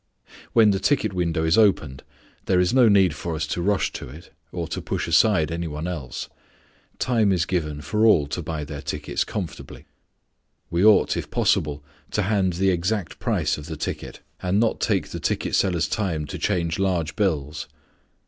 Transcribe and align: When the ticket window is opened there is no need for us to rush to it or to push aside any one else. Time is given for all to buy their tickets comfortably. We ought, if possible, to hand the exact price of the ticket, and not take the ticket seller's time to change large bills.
When 0.53 0.71
the 0.71 0.79
ticket 0.79 1.13
window 1.13 1.43
is 1.43 1.59
opened 1.59 2.01
there 2.47 2.59
is 2.59 2.73
no 2.73 2.89
need 2.89 3.13
for 3.13 3.35
us 3.35 3.45
to 3.45 3.61
rush 3.61 3.93
to 3.93 4.09
it 4.09 4.31
or 4.51 4.67
to 4.69 4.81
push 4.81 5.07
aside 5.07 5.51
any 5.51 5.67
one 5.67 5.85
else. 5.87 6.27
Time 6.97 7.31
is 7.31 7.45
given 7.45 7.81
for 7.81 8.03
all 8.07 8.25
to 8.25 8.41
buy 8.41 8.63
their 8.63 8.81
tickets 8.81 9.23
comfortably. 9.23 9.85
We 10.71 10.83
ought, 10.83 11.15
if 11.15 11.29
possible, 11.29 11.83
to 12.13 12.23
hand 12.23 12.53
the 12.53 12.71
exact 12.71 13.19
price 13.19 13.59
of 13.59 13.67
the 13.67 13.77
ticket, 13.77 14.21
and 14.41 14.59
not 14.59 14.79
take 14.81 15.09
the 15.09 15.19
ticket 15.19 15.53
seller's 15.53 15.87
time 15.87 16.25
to 16.25 16.39
change 16.39 16.79
large 16.79 17.15
bills. 17.15 17.67